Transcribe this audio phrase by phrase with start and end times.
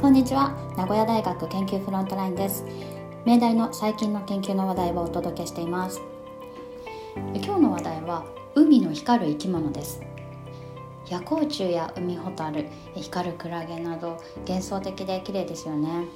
[0.00, 0.56] こんにちは。
[0.76, 2.64] 名古屋大学研究フロントラインです。
[3.24, 6.00] 明大の最近の研究の話題をお届けしています。
[7.34, 8.24] 今日の話題は
[8.54, 10.00] 海の光る生き物です。
[11.08, 12.66] 夜光虫や海ホタル
[12.96, 14.18] 光るクラゲなど
[14.48, 16.06] 幻想的で綺麗ですよね。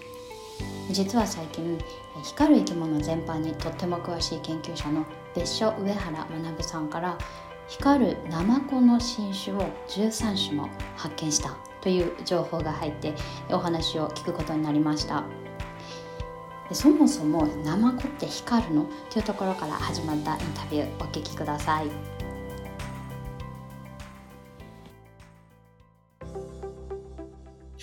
[0.90, 1.78] 実は最近
[2.24, 5.04] 光る生き物全般にとっても詳しい研究者の
[5.34, 7.16] 別所上原学さんから
[7.68, 11.75] 光るナマコの新種を13種も発見した。
[11.80, 13.14] という情報が入って
[13.50, 15.24] お話を聞くことになりました
[16.72, 18.86] そもそもナマコって光るの？
[19.10, 22.15] というところから始まったインタビューお聞きください。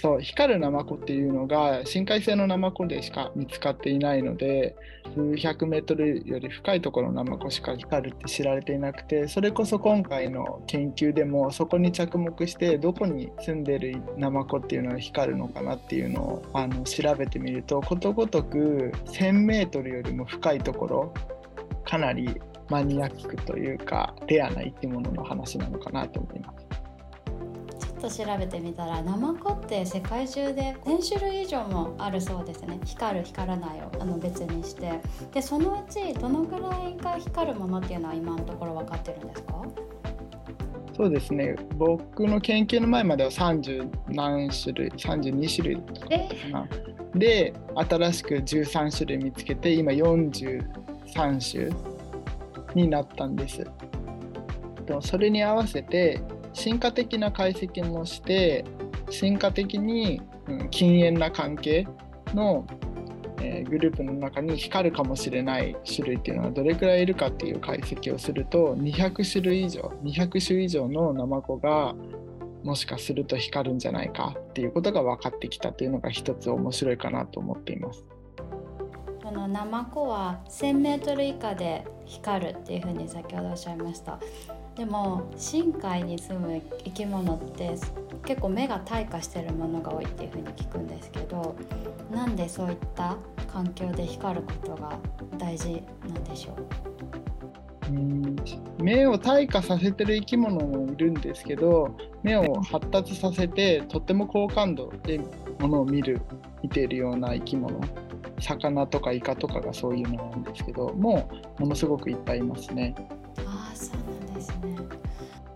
[0.04, 4.76] そう光るナマコっていうのが深海性のナマコでしか見つかっていないので
[5.16, 21.14] 数百メートルより深いところのナマコしか光るって知られていなくてそれこそ今回の研究でもそこに着目してどこに住んでるナマコっていうのは光るのかなっていうのをあの調べてみるとことごとく1000メートルよりも深いところ
[21.86, 26.63] かなりマニアックというかレアな生き物の話なのかなと思います。
[28.04, 32.78] と調べてみたらナマコって世界中で1000種類以上もあるそうですね。
[32.84, 35.00] 光る光らないをあの別にして。
[35.32, 39.64] でそのうちどのぐらいが光るものっていうのは今のところ分かってるんですか？
[40.98, 41.56] そうですね。
[41.78, 46.68] 僕の研究の前までは30何種類32種類かな。
[47.16, 53.66] で新しく13種類見つけて今43種になったんです。
[55.00, 56.22] それに合わせて
[56.54, 58.64] 進化的な解析もして
[59.10, 61.88] 進化的に、うん、禁煙な関係
[62.34, 62.66] の、
[63.42, 71.96] え、グループの中に光るかもしれない種類っていうのはどれくらいいるかっていう解析をすると200種類以上200種以上のナマコが
[72.64, 78.06] もしかすると光るんじゃないかっていうことが分かってきたというのが一つ面白いかなと思っています。
[79.22, 84.20] このナマコは 1000m 以下で光るっていうふうに先ほどおっしゃいました
[84.76, 87.76] でも深海に住む生き物って
[88.26, 91.56] 結構目が退化してるものが多いっていうふうに聞くんですけど
[92.12, 93.18] なんでそういった
[93.52, 94.98] 環境で光ることが
[95.38, 96.56] 大事なんでしょ
[97.90, 97.92] う？
[97.92, 98.36] うん
[98.80, 105.20] 目を退化させてる生き物もいるんですけど目を発達させてとっても高感度で
[105.60, 106.22] ものを見る
[106.64, 107.80] 見ているような生き物
[108.40, 111.30] 魚とかイカとかがそういうものなんですけども
[111.60, 112.96] ものすごくいっぱいいますね。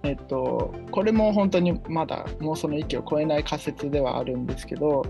[0.08, 5.06] えっと、これも本当にまだ妄想の域を超えない仮説ではあるんですけど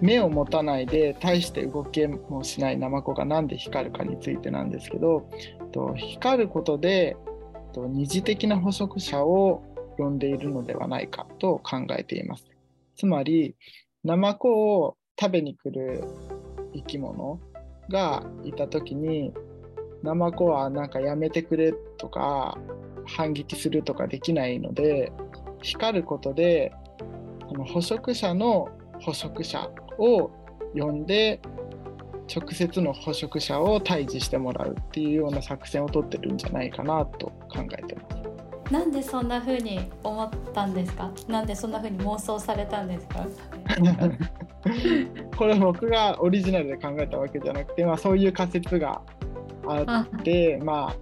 [0.00, 7.16] 目を持たないで大して動けもしないナマコが何で光るかについてなんですけどえっと光ることで
[7.54, 9.62] えっと二次的な捕食者を
[9.98, 12.46] 呼んでいるのではないかと考えています。
[12.96, 13.54] つまり
[14.04, 16.02] ナマコを食べに来る
[16.74, 17.40] 生き物
[17.90, 19.32] がいた時に
[20.04, 22.56] ナマコはなんかやめてくれとか
[23.06, 25.12] 反撃するとかできないので
[25.62, 26.72] 光ることで
[27.48, 28.68] その捕食者の
[29.00, 30.30] 捕食者を
[30.74, 31.40] 呼んで
[32.34, 38.72] 直接の捕食者を退治してもらうっていうような作戦を取ってるんじゃないかなと考えてます。
[38.72, 41.10] なんでそんな風に思ったんですか？
[41.28, 43.26] なんでそんな風に妄想されたんですか？
[45.36, 49.02] これ僕がオリジナルで考えたわけじゃなくて、まあそういう仮説が
[49.66, 50.96] あって、まあ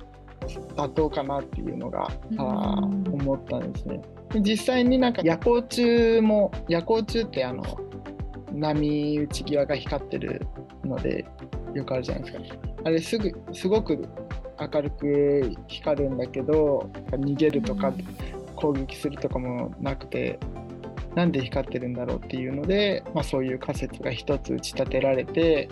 [0.74, 4.02] 妥当かなっていうのが、あ思ったんですね。
[4.32, 7.62] で実際になんか夜光虫も夜光虫ってあの
[8.52, 10.46] 波打ち際が光ってる
[10.84, 11.26] ので
[11.74, 12.58] よくあるじゃないですか。
[12.84, 14.08] あれすぐすごく
[14.58, 17.92] 明るく光るんだけど逃げるとか
[18.56, 20.38] 攻撃するとかもなくて
[21.14, 25.68] なんで光ってるんだろうっていうので、まあ、そういう仮説が一つ打ち立てられて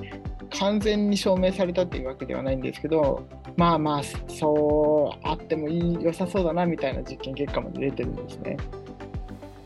[0.58, 8.56] 完全に証明されたっていうわけではないんですけどまあまあそうあってもいい良さそうだなみたいな実験結果も出てるんですね。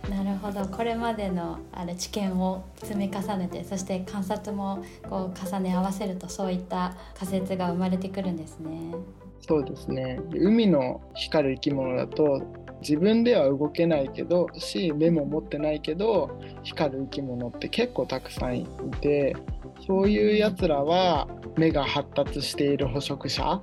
[0.08, 8.94] なるほどこれまでのあれ知見を積み重ねてそして観察もこう重ね合わせるとそういった仮説が生まれてくるんですね。
[9.40, 12.42] そうですね海の光る生き物だと
[12.80, 18.66] 自分では動けないけどし目も持ってないけど光る生き物って結構たくさんい
[19.00, 19.36] て
[19.86, 23.60] そういうやつらは目が発達している捕食者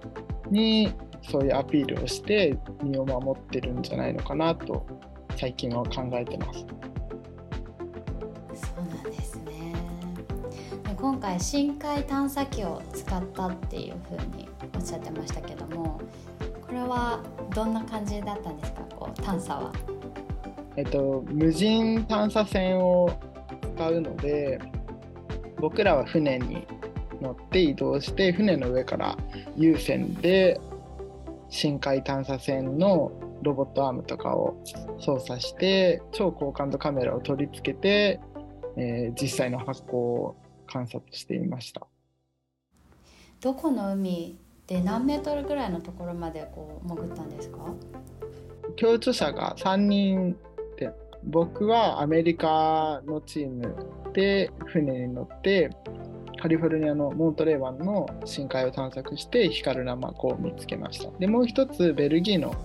[0.51, 4.85] にそういうアピールをして身を守ってるんじゃないのかなと
[5.35, 6.59] 最近は考えてます。
[8.53, 9.73] そうなんですね
[10.95, 15.99] 今回深海探査機を使ったっていうふうにおっしゃってましたけども
[16.67, 17.19] これは
[17.55, 18.81] どんな感じだったんですか？
[18.95, 19.73] こう探査は。
[20.75, 23.11] えっと無人探査船を
[23.75, 24.59] 使使うので
[25.61, 26.67] 僕らは船に
[27.21, 29.15] 乗って移動して船の上から
[29.55, 30.59] 有線で
[31.49, 33.11] 深海探査船の
[33.43, 34.57] ロボットアームとかを
[34.99, 38.19] 操作して超高感度カメラを取り付けて、
[38.75, 40.35] えー、実際の発光を
[40.65, 41.85] 観察していました。
[43.39, 44.37] どこの海
[44.67, 47.57] で何メートルぐらいのところまでこう潜ったんですか？
[48.77, 50.37] 共著者が3人
[50.77, 50.91] で
[51.23, 53.75] 僕はアメリカのチーム
[54.13, 55.69] で船に乗って
[56.41, 61.11] カリフォルニアのモントレー湾の深海を探索して光るナマコを見つけました。
[61.19, 62.55] でもう一つベルギーの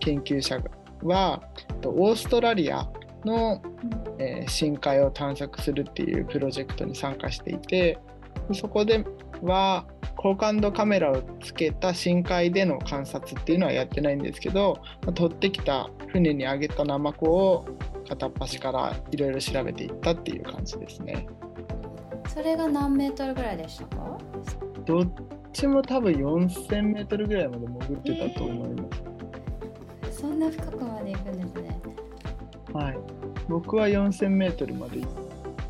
[0.00, 0.58] 研究者
[1.02, 1.42] は
[1.84, 2.88] オーストラリア
[3.24, 3.60] の、
[4.18, 7.98] えー、深海を探索するっていうプロジェクトに参加していて
[8.52, 9.04] そこで
[9.42, 9.84] は
[10.16, 14.78] 高感度カメラをつけた深海での観察っていうのはやってないんですけど
[15.14, 17.66] 取ってきた船に上げたナマコを
[18.08, 21.26] 片っ端からいろいろ調べていったっていう感じですね。
[22.28, 24.18] それが何メートルぐらいでしたか？
[24.84, 25.12] どっ
[25.52, 29.02] ちも多分4000メートルぐらいまで潜ってたと思います。
[30.02, 31.80] えー、そんな深くまで行くんですね。
[32.72, 32.98] はい。
[33.48, 35.10] 僕は4000メートルまで行っ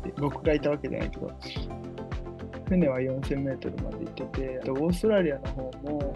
[0.03, 1.31] て、僕がいたわけじゃないけど、
[2.67, 4.23] 船は4000メートルまで行って
[4.61, 6.15] て、オーストラリアの方も、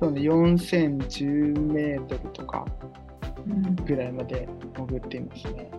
[0.00, 2.64] そうね、4010メートルとか
[3.84, 4.48] ぐらいまで
[4.86, 5.70] 潜っていますね。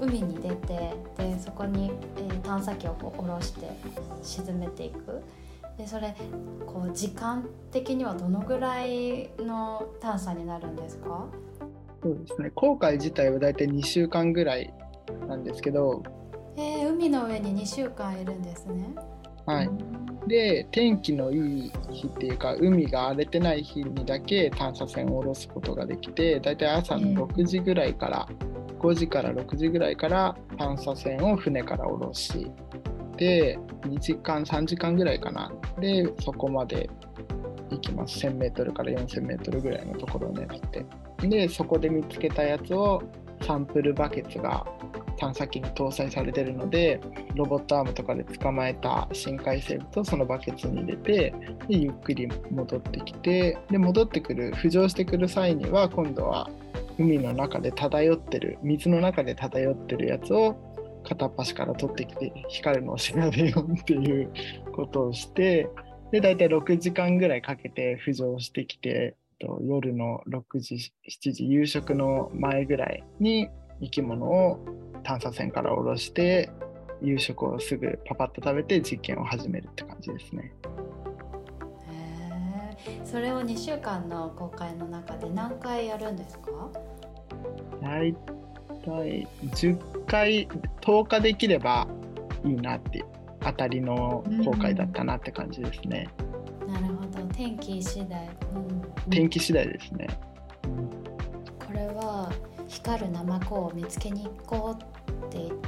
[0.00, 3.70] 海に出てでそこに、えー、探査機をこう下ろして
[4.22, 5.22] 沈めていく。
[5.78, 6.14] でそれ
[6.66, 11.26] こう時間的にはどのぐらいの探査になるんですか？
[12.02, 12.50] そうですね。
[12.50, 14.72] 航海自体は大体2週間ぐらい
[15.28, 16.02] なんですけど。
[16.56, 18.94] えー、海の上に2週間いるんですね。
[19.46, 19.70] はい、
[20.26, 28.28] で天気のいい日っていうか海が荒れてない日にだけ探査船を下ろすことができて大体朝の6時ぐらいから、
[28.78, 32.50] 5時から6時ぐらいから探査船を船から下ろし
[33.16, 35.52] で2時間3時間ぐらいかな。
[35.80, 36.88] でそこまで
[37.70, 38.26] 行きます。
[38.26, 40.84] 1000m から 4000m ぐらいのところを狙って。
[41.28, 43.02] でそこで見つけたやつを
[43.42, 44.66] サンプルバケツが
[45.22, 47.00] 探査機に搭載されてるので
[47.36, 51.32] ロボットアームとかで捕まえた深海生物をそのバケツに入れて
[51.68, 56.50] でゆっくり戻ってきてで戻ってくる浮上してくる際には今度は
[56.98, 60.56] 海の中で漂ってる水の中で漂ってるやつを
[61.04, 64.32] 片っ端から取ってきて光るのを調べようっていう
[64.74, 65.68] ことをして
[66.10, 73.48] で大体6時間ぐらいかけて浮上してきて夜の6時7時夕食の前ぐらいに
[73.80, 74.58] 生き物を
[75.12, 76.50] 探査船から下ろして
[77.02, 80.52] 夕食をすぐパパッと食べて実験を始めるって感じですね。
[83.04, 86.70] それを2週間の公開の中で何回やるんですか？
[87.82, 88.14] 大
[88.84, 90.48] 体10回
[90.80, 91.86] 10日できれば
[92.44, 93.04] いいなって
[93.40, 96.08] 当たりの公開だったなって感じですね。
[96.66, 100.06] なるほど天気次第、うん、天気次第ですね。
[101.66, 102.32] これは
[102.68, 104.91] 光るナマコを見つけに行こう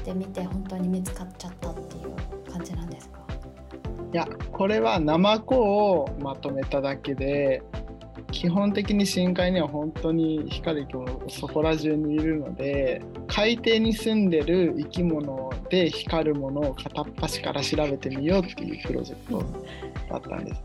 [0.04, 3.20] ってみて本当に見つかっちゃったっていう感じなんですか？
[4.12, 7.62] いやこれはナマコをまとめただけで
[8.30, 19.44] 基本的に深海には本当に光る生き物そこら中にいるので海底に住んでる生き物で光るものを片っ端から調べてみようっていうプロジェクト
[20.10, 20.62] だったんです。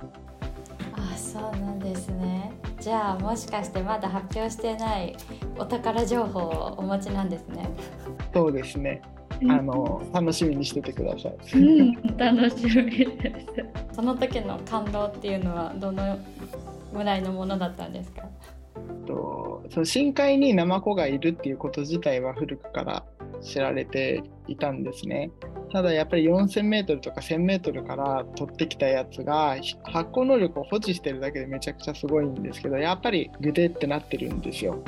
[0.94, 5.16] あそうなんですねじゃあもしかしてまだ発表してない
[5.58, 7.70] お宝情報をお持ちなんですね。
[8.34, 9.02] そうですね。
[9.48, 11.60] あの楽しみにしててください。
[11.60, 13.06] うん、楽しみで
[13.90, 13.96] す。
[13.96, 16.18] その時の感動っていうのはどの
[16.94, 18.24] ぐらいのものだったんですか？
[19.06, 23.04] とその深海にナマコがいるっていうこと自体は古くから
[23.42, 25.32] 知られていたんですね。
[25.72, 34.84] ただやっぱり 4000m とか 1000m から取ってきたやつが発光能力を保持してるだけでめちゃくちゃすごいんですけどやっぱりグデってなってるんですよ。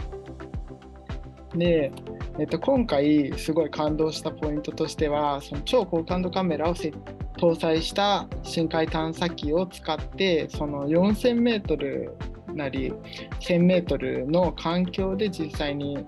[1.56, 1.92] で、
[2.40, 12.94] えっと、今回すごい感動したポイントとしてはその超高感度カメラを搭載した深海探査機を使ってその 4000m なり
[13.40, 16.06] 1000m の環境で実際に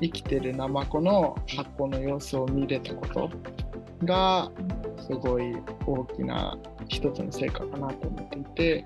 [0.00, 3.30] 生きてるナマコの発酵の様子を見れたこと
[4.04, 4.50] が
[4.98, 5.54] すごい
[5.86, 8.84] 大きな一つの成果かなと思っていて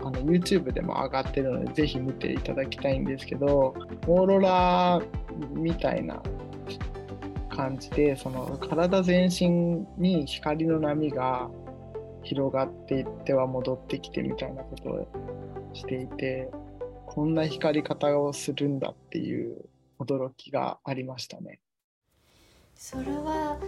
[0.00, 3.74] あの YouTube でも上がってるのでぜひ見ていただきたいんですけど
[4.06, 5.00] オーロラ
[5.48, 6.22] みたいな
[7.48, 11.50] 感じでその体全身に光の波が
[12.22, 16.50] 広がっていっては戻ってきてみたいなことをしていて
[17.06, 19.64] こんな光り方をするんだっていう
[19.98, 21.60] 驚きがありましたね。
[22.74, 23.58] それは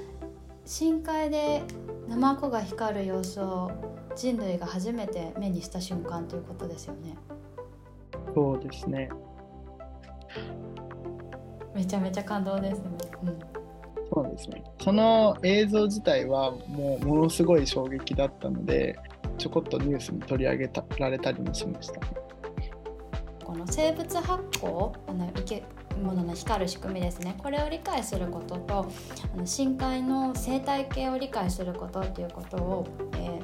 [0.65, 1.63] 深海で
[2.09, 3.71] ナマコが光る様子を
[4.15, 7.17] 人類が初めて目にした瞬間ということですよね。
[8.35, 9.11] そうですね。
[11.75, 12.91] めちゃめちゃ感動ですね。
[13.23, 13.39] うん、
[14.13, 14.63] そうですね。
[14.81, 18.99] その映像自体はもうものすごい衝撃だったので、
[19.39, 22.01] ちょこっとニュースに取り上げたられたりもしました。
[23.45, 24.73] この生物発光
[25.07, 25.63] あの生き
[26.03, 28.91] 物の光る仕組みですねこれを理解することと
[29.35, 32.87] あの深海の生態系を理解することっていうことを、
[33.19, 33.41] え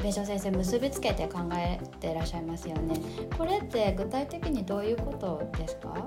[0.00, 3.00] ー、別所先生結びつけて考えていらっしゃいますよね
[3.36, 6.06] これって具体的にどういうことですか？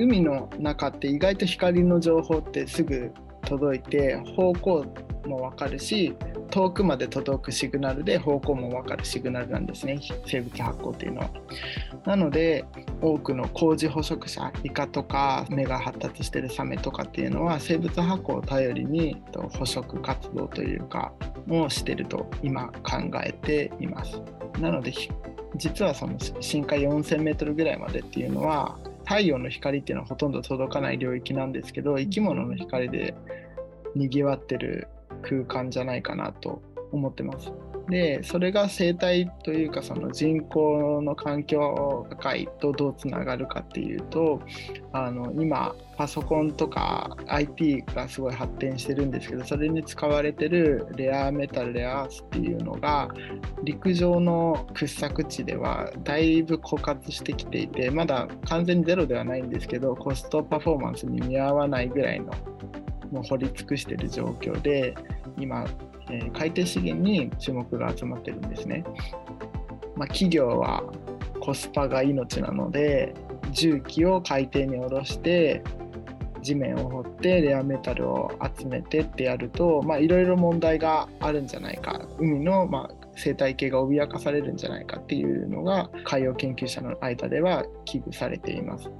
[0.00, 4.86] 海の中って意外と光の情報ってすぐ届いて方向
[5.26, 6.14] も分かるし
[6.50, 11.30] 遠くまで届くシグナルで方向も分かるシグナルなんですね生物発光っていうのは。
[12.06, 12.64] なので
[13.02, 21.12] 多くの高次捕食者イカとか目が発達してるサメとかっていうのは生物発光を頼りに捕食活動というか
[21.50, 24.22] をしてると今考えています。
[24.60, 24.92] なので
[25.56, 28.78] 実はその深海 4000m ぐらいまでっていうのは
[29.10, 33.16] 太陽の光っていうのはほとんど届かない領域なんですけど生き物の光で
[33.96, 34.86] にぎわってる
[35.22, 36.62] 空間じゃないかなと
[36.92, 37.52] 思ってます。
[37.88, 44.40] でそれが生態というかその人口の環境破壊とどうつながるかっていうと
[44.92, 53.08] あの今パソコンとか IT がすごい発展してるんですけどそれに使われてるレアメタルレアアースっていうのが
[53.64, 62.32] 陸上の掘削地ではだいぶ枯渇してきていてまだ完全にゼロではないんですけどコストパフォーマンスに見合わないぐらいの
[63.10, 64.94] もう掘り尽くしてる状況で
[65.38, 65.66] 今、
[66.10, 68.84] えー、海底資源に注目が集まってるんですね。
[69.96, 70.82] まあ、企業は
[71.40, 73.14] コスパが命なので
[73.52, 75.62] 重機を海底に下ろして
[76.42, 88.90] 地面を掘ってレアメタルを集めてってやるといろいろ問題があるんじゃないか海の、ま、生態系が脅かされるんじゃないかっていうのが海洋研究者の間では危惧されています。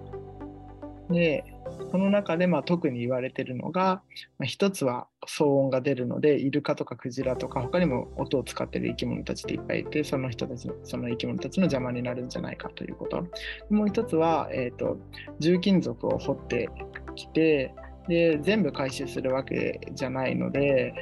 [1.10, 1.44] で
[1.90, 4.02] その中でまあ特に言われてるのが、
[4.38, 13.26] まあ、一つは騒音が出るのでイルカとかクジラとか他にも音を使ってる生き物たちっていっぱいいてその人たちのその生き物たちの邪魔になるんじゃないかということ。
[13.70, 14.98] もう一つは、えーと、
[15.38, 16.68] 重金属を掘って
[17.16, 17.74] きて
[18.08, 20.94] で全部回収するわけじゃないので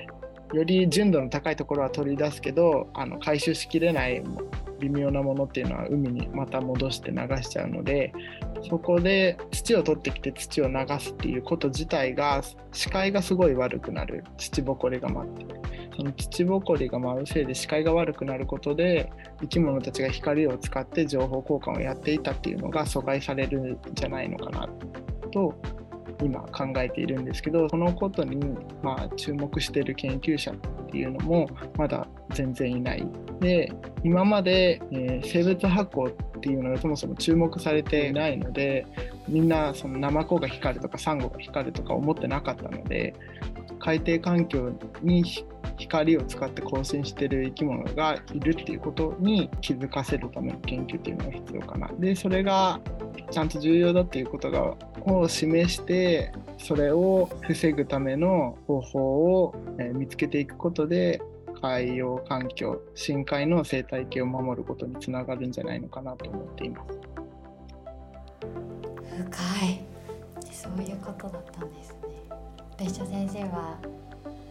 [0.52, 4.22] より純度の高いところは取り出すけどあの回収しきれない
[4.80, 8.12] 微妙なものっていうのは海にまた戻して流しちゃうので
[8.68, 12.42] そこで土を取ってきて土を流すっていうこと自体が
[12.72, 14.24] 視界がすごい悪くなる。
[14.36, 15.46] 土ぼこりが舞って。
[15.96, 24.68] その土ぼこりが舞うせいで視界が悪くなることで生き物たちが光を使って情報交換をやっていたっていうのが阻害されるんじゃないのかな
[25.32, 25.60] と
[26.22, 28.38] 今考えているんですけどそのことに
[28.80, 30.52] まあ注目している研究者
[30.88, 33.06] っていうのもまだ全然いない
[33.40, 38.86] で今まで、えー、生物発光っていうのがそもそも注目されてないので
[39.28, 43.14] みんなそのナマコが光るとかサンゴが光るとか思ってなかったので
[43.80, 45.24] 海底環境に
[45.76, 51.88] 光を使って更新してる生き物がいるっていうことに気づかせるための研究っていうのが必要かな。
[51.98, 52.80] でそれが
[53.30, 54.74] ちゃんと重要だっていうことが
[55.06, 59.54] を示してそれを防ぐための方法を
[59.94, 61.20] 見つけていくことで
[61.60, 66.98] 海洋環境深海の生態系を守ることにつながるんじゃないのかなと思っています。
[69.18, 69.80] 深い
[70.52, 71.96] そういうことだったんですね。
[72.78, 73.78] 別所先生は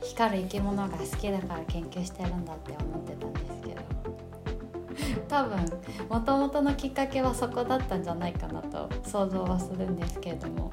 [0.03, 4.16] 光る生き物が好きだから研究してるんだって思ってたんですけど
[5.27, 5.57] 多分
[6.09, 10.71] もともとのきっかけはそこだったんじゃないかなと想像はするんですけれども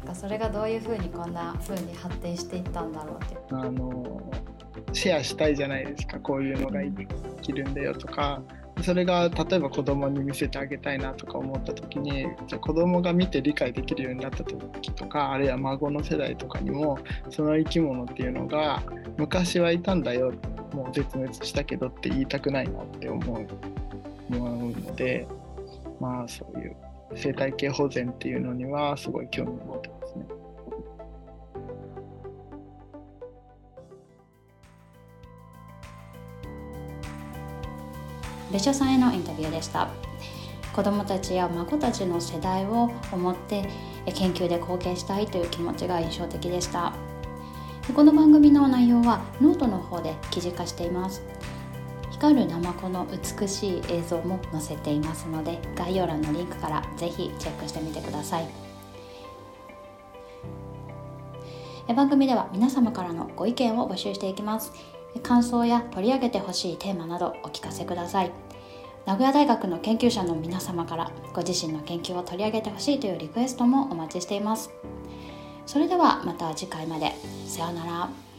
[0.00, 3.36] なんかそれがどういうふうにこんなふうに発展していったんだろうって。
[3.50, 4.22] あの
[4.92, 6.18] シェアしたいじゃないですか。
[6.20, 7.06] こういうのが生
[7.40, 8.42] きるんだよとか。
[8.80, 16.98] それが例えば子供に見せてあげたいなとか思った時にじゃ子供が見て理解できるようになった時とかあるいは孫の世代とかにも
[17.30, 18.82] その生き物っていうのが
[19.18, 20.32] 昔はいたんだよ
[20.72, 23.46] もう絶滅したけどって言いたくないなって思う
[24.30, 25.28] 思うので
[26.00, 26.76] まあそういう
[27.14, 29.91] 生態系保全っていうのにはすごい興味を持って
[38.52, 39.88] 別所さんへのインタビューでした。
[40.72, 43.68] 子どもたちや孫たちの世代を思って
[44.14, 46.92] 研究で貢献したいという気持ちが印象的でした。
[47.94, 51.22] この番組の内容はノートの方で記事化しています。
[52.10, 58.46] 光るナマコの美しい映像も載せていますので概要欄のリンクからぜひチェックしてみてください。
[61.94, 64.72] 番組では皆様からのご意見を募集していきます。
[65.20, 68.32] 感想や取り上げてほしいテーマなどお聞かせください。
[69.04, 74.70] 名古屋大学の研究者の皆様からご自身の研究を取り上げてほしいというリクエストもお待ちしています。
[75.66, 77.12] それではまた次回まで。
[77.46, 78.31] さようなら。